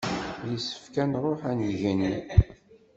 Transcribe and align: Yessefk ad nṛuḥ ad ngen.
Yessefk 0.49 0.95
ad 1.03 1.07
nṛuḥ 1.11 1.41
ad 1.51 1.55
ngen. 1.59 2.01